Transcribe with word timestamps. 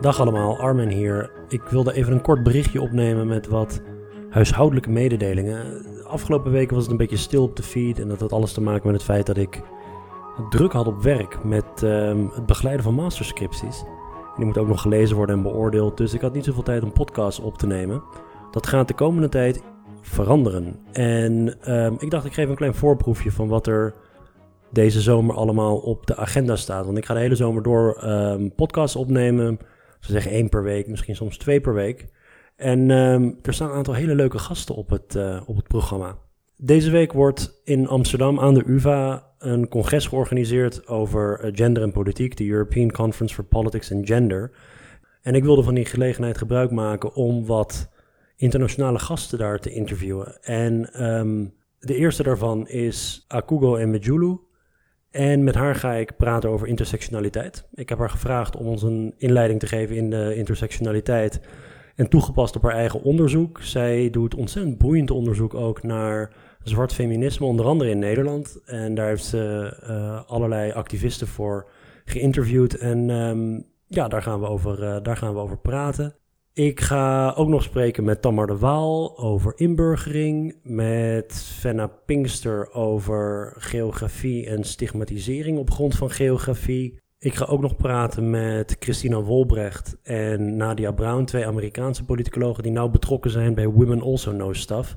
Dag 0.00 0.20
allemaal, 0.20 0.58
Armin 0.58 0.88
hier. 0.88 1.30
Ik 1.48 1.62
wilde 1.62 1.92
even 1.92 2.12
een 2.12 2.20
kort 2.20 2.42
berichtje 2.42 2.80
opnemen 2.80 3.26
met 3.26 3.46
wat 3.46 3.80
huishoudelijke 4.30 4.90
mededelingen. 4.90 5.82
De 5.82 6.04
afgelopen 6.06 6.52
weken 6.52 6.74
was 6.74 6.82
het 6.82 6.92
een 6.92 6.98
beetje 6.98 7.16
stil 7.16 7.42
op 7.42 7.56
de 7.56 7.62
feed 7.62 7.98
en 8.00 8.08
dat 8.08 8.20
had 8.20 8.32
alles 8.32 8.52
te 8.52 8.60
maken 8.60 8.86
met 8.86 8.94
het 8.94 9.04
feit 9.04 9.26
dat 9.26 9.36
ik 9.36 9.62
druk 10.50 10.72
had 10.72 10.86
op 10.86 11.02
werk 11.02 11.44
met 11.44 11.82
ehm, 11.82 12.26
het 12.34 12.46
begeleiden 12.46 12.84
van 12.84 12.94
masterscripties. 12.94 13.84
Die 14.36 14.44
moet 14.44 14.58
ook 14.58 14.68
nog 14.68 14.80
gelezen 14.80 15.16
worden 15.16 15.36
en 15.36 15.42
beoordeeld, 15.42 15.96
dus 15.96 16.14
ik 16.14 16.20
had 16.20 16.34
niet 16.34 16.44
zoveel 16.44 16.62
tijd 16.62 16.82
om 16.82 16.92
podcasts 16.92 17.40
op 17.40 17.58
te 17.58 17.66
nemen. 17.66 18.02
Dat 18.50 18.66
gaat 18.66 18.88
de 18.88 18.94
komende 18.94 19.28
tijd 19.28 19.62
veranderen. 20.00 20.78
En 20.92 21.60
ehm, 21.60 21.94
ik 21.98 22.10
dacht, 22.10 22.24
ik 22.24 22.32
geef 22.32 22.48
een 22.48 22.54
klein 22.54 22.74
voorproefje 22.74 23.32
van 23.32 23.48
wat 23.48 23.66
er 23.66 23.94
deze 24.70 25.00
zomer 25.00 25.34
allemaal 25.34 25.76
op 25.76 26.06
de 26.06 26.16
agenda 26.16 26.56
staat. 26.56 26.84
Want 26.84 26.98
ik 26.98 27.04
ga 27.04 27.14
de 27.14 27.20
hele 27.20 27.34
zomer 27.34 27.62
door 27.62 28.04
um, 28.04 28.54
podcasts 28.54 28.96
opnemen. 28.96 29.58
Ze 30.00 30.12
zeggen 30.12 30.30
één 30.30 30.48
per 30.48 30.62
week, 30.62 30.86
misschien 30.86 31.16
soms 31.16 31.36
twee 31.36 31.60
per 31.60 31.74
week. 31.74 32.08
En 32.56 32.90
um, 32.90 33.38
er 33.42 33.54
staan 33.54 33.68
een 33.68 33.76
aantal 33.76 33.94
hele 33.94 34.14
leuke 34.14 34.38
gasten 34.38 34.74
op 34.74 34.90
het, 34.90 35.14
uh, 35.14 35.40
op 35.46 35.56
het 35.56 35.68
programma. 35.68 36.18
Deze 36.56 36.90
week 36.90 37.12
wordt 37.12 37.60
in 37.64 37.88
Amsterdam 37.88 38.40
aan 38.40 38.54
de 38.54 38.64
UvA 38.66 39.26
een 39.38 39.68
congres 39.68 40.06
georganiseerd 40.06 40.86
over 40.86 41.40
eh, 41.40 41.50
gender 41.54 41.82
en 41.82 41.92
politiek, 41.92 42.36
de 42.36 42.48
European 42.48 42.90
Conference 42.90 43.34
for 43.34 43.44
Politics 43.44 43.92
and 43.92 44.06
Gender. 44.06 44.50
En 45.22 45.34
ik 45.34 45.44
wilde 45.44 45.62
van 45.62 45.74
die 45.74 45.84
gelegenheid 45.84 46.38
gebruik 46.38 46.70
maken 46.70 47.14
om 47.14 47.46
wat 47.46 47.88
internationale 48.36 48.98
gasten 48.98 49.38
daar 49.38 49.58
te 49.58 49.70
interviewen. 49.70 50.42
En 50.42 51.04
um, 51.08 51.54
de 51.78 51.94
eerste 51.94 52.22
daarvan 52.22 52.68
is 52.68 53.24
Akugo 53.28 53.76
Emejulu. 53.76 54.38
En 55.10 55.44
met 55.44 55.54
haar 55.54 55.74
ga 55.74 55.92
ik 55.92 56.16
praten 56.16 56.50
over 56.50 56.66
intersectionaliteit. 56.66 57.68
Ik 57.74 57.88
heb 57.88 57.98
haar 57.98 58.10
gevraagd 58.10 58.56
om 58.56 58.66
ons 58.66 58.82
een 58.82 59.14
inleiding 59.16 59.60
te 59.60 59.66
geven 59.66 59.96
in 59.96 60.10
de 60.10 60.34
intersectionaliteit. 60.36 61.40
En 61.94 62.08
toegepast 62.08 62.56
op 62.56 62.62
haar 62.62 62.74
eigen 62.74 63.02
onderzoek. 63.02 63.60
Zij 63.62 64.10
doet 64.10 64.34
ontzettend 64.34 64.78
boeiend 64.78 65.10
onderzoek 65.10 65.54
ook 65.54 65.82
naar 65.82 66.32
zwart 66.62 66.92
feminisme, 66.92 67.46
onder 67.46 67.66
andere 67.66 67.90
in 67.90 67.98
Nederland. 67.98 68.60
En 68.64 68.94
daar 68.94 69.08
heeft 69.08 69.24
ze 69.24 69.76
uh, 69.82 70.30
allerlei 70.30 70.72
activisten 70.72 71.26
voor 71.26 71.70
geïnterviewd. 72.04 72.74
En 72.74 73.10
um, 73.10 73.64
ja, 73.86 74.08
daar 74.08 74.22
gaan, 74.22 74.40
we 74.40 74.46
over, 74.46 74.82
uh, 74.82 74.96
daar 75.02 75.16
gaan 75.16 75.34
we 75.34 75.40
over 75.40 75.58
praten. 75.58 76.14
Ik 76.58 76.80
ga 76.80 77.32
ook 77.36 77.48
nog 77.48 77.62
spreken 77.62 78.04
met 78.04 78.22
Tamar 78.22 78.46
de 78.46 78.58
Waal 78.58 79.18
over 79.18 79.52
inburgering, 79.56 80.56
met 80.62 81.32
Fenna 81.58 81.86
Pinkster 81.86 82.72
over 82.72 83.54
geografie 83.56 84.46
en 84.46 84.64
stigmatisering 84.64 85.58
op 85.58 85.70
grond 85.70 85.94
van 85.94 86.10
geografie. 86.10 87.00
Ik 87.18 87.34
ga 87.34 87.44
ook 87.44 87.60
nog 87.60 87.76
praten 87.76 88.30
met 88.30 88.76
Christina 88.78 89.20
Wolbrecht 89.20 89.96
en 90.02 90.56
Nadia 90.56 90.92
Brown, 90.92 91.24
twee 91.24 91.46
Amerikaanse 91.46 92.04
politicologen 92.04 92.62
die 92.62 92.72
nauw 92.72 92.88
betrokken 92.88 93.30
zijn 93.30 93.54
bij 93.54 93.66
Women 93.66 94.02
Also 94.02 94.32
Know 94.32 94.54
Stuff. 94.54 94.96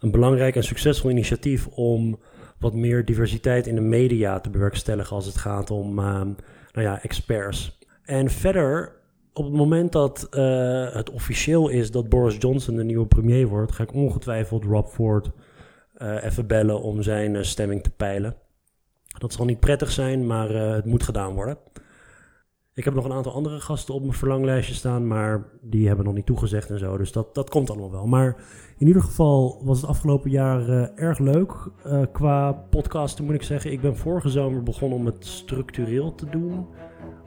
Een 0.00 0.10
belangrijk 0.10 0.56
en 0.56 0.64
succesvol 0.64 1.10
initiatief 1.10 1.66
om 1.66 2.18
wat 2.58 2.74
meer 2.74 3.04
diversiteit 3.04 3.66
in 3.66 3.74
de 3.74 3.80
media 3.80 4.40
te 4.40 4.50
bewerkstelligen 4.50 5.16
als 5.16 5.26
het 5.26 5.36
gaat 5.36 5.70
om 5.70 5.98
uh, 5.98 6.04
nou 6.04 6.36
ja, 6.72 7.02
experts. 7.02 7.78
En 8.04 8.30
verder 8.30 8.98
op 9.32 9.44
het 9.44 9.54
moment 9.54 9.92
dat 9.92 10.28
uh, 10.30 10.92
het 10.92 11.10
officieel 11.10 11.68
is 11.68 11.90
dat 11.90 12.08
Boris 12.08 12.36
Johnson 12.38 12.76
de 12.76 12.84
nieuwe 12.84 13.06
premier 13.06 13.46
wordt, 13.46 13.72
ga 13.72 13.82
ik 13.82 13.94
ongetwijfeld 13.94 14.64
Rob 14.64 14.86
Ford 14.86 15.30
uh, 15.98 16.24
even 16.24 16.46
bellen 16.46 16.82
om 16.82 17.02
zijn 17.02 17.34
uh, 17.34 17.42
stemming 17.42 17.82
te 17.82 17.90
peilen. 17.90 18.36
Dat 19.18 19.32
zal 19.32 19.44
niet 19.44 19.60
prettig 19.60 19.90
zijn, 19.90 20.26
maar 20.26 20.48
het 20.50 20.84
moet 20.84 21.02
gedaan 21.02 21.34
worden. 21.34 21.58
Ik 22.74 22.84
heb 22.84 22.94
nog 22.94 23.04
een 23.04 23.12
aantal 23.12 23.32
andere 23.32 23.60
gasten 23.60 23.94
op 23.94 24.00
mijn 24.00 24.12
verlanglijstje 24.12 24.74
staan, 24.74 25.06
maar 25.06 25.44
die 25.60 25.86
hebben 25.86 26.04
nog 26.04 26.14
niet 26.14 26.26
toegezegd 26.26 26.70
en 26.70 26.78
zo. 26.78 26.96
Dus 26.96 27.12
dat, 27.12 27.34
dat 27.34 27.50
komt 27.50 27.70
allemaal 27.70 27.90
wel. 27.90 28.06
Maar 28.06 28.36
in 28.78 28.86
ieder 28.86 29.02
geval 29.02 29.60
was 29.64 29.80
het 29.80 29.90
afgelopen 29.90 30.30
jaar 30.30 30.68
erg 30.94 31.18
leuk 31.18 31.52
qua 32.12 32.52
podcasten, 32.52 33.24
moet 33.24 33.34
ik 33.34 33.42
zeggen. 33.42 33.72
Ik 33.72 33.80
ben 33.80 33.96
vorige 33.96 34.28
zomer 34.28 34.62
begonnen 34.62 34.98
om 34.98 35.06
het 35.06 35.26
structureel 35.26 36.14
te 36.14 36.30
doen 36.30 36.66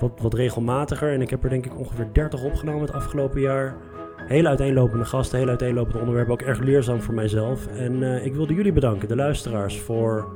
wat, 0.00 0.12
wat 0.20 0.34
regelmatiger. 0.34 1.12
En 1.12 1.20
ik 1.20 1.30
heb 1.30 1.44
er 1.44 1.50
denk 1.50 1.66
ik 1.66 1.78
ongeveer 1.78 2.08
30 2.12 2.44
opgenomen 2.44 2.80
het 2.80 2.92
afgelopen 2.92 3.40
jaar. 3.40 3.76
Hele 4.16 4.48
uiteenlopende 4.48 5.04
gasten, 5.04 5.38
hele 5.38 5.50
uiteenlopende 5.50 5.98
onderwerpen. 5.98 6.32
Ook 6.32 6.42
erg 6.42 6.58
leerzaam 6.58 7.02
voor 7.02 7.14
mijzelf. 7.14 7.66
En 7.66 8.02
uh, 8.02 8.24
ik 8.24 8.34
wilde 8.34 8.54
jullie 8.54 8.72
bedanken, 8.72 9.08
de 9.08 9.16
luisteraars, 9.16 9.80
voor 9.80 10.28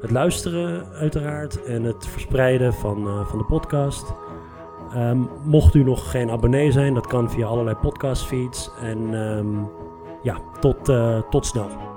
het 0.00 0.10
luisteren 0.10 0.86
uiteraard. 0.92 1.64
En 1.64 1.82
het 1.82 2.06
verspreiden 2.06 2.74
van, 2.74 3.06
uh, 3.06 3.26
van 3.26 3.38
de 3.38 3.44
podcast. 3.44 4.12
Um, 4.96 5.28
mocht 5.44 5.74
u 5.74 5.82
nog 5.82 6.10
geen 6.10 6.30
abonnee 6.30 6.72
zijn, 6.72 6.94
dat 6.94 7.06
kan 7.06 7.30
via 7.30 7.46
allerlei 7.46 7.76
podcastfeeds. 7.76 8.70
En 8.82 9.14
um, 9.14 9.68
ja, 10.22 10.40
tot, 10.60 10.88
uh, 10.88 11.20
tot 11.30 11.46
snel. 11.46 11.87